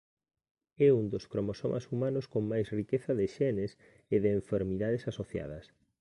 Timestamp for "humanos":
1.91-2.25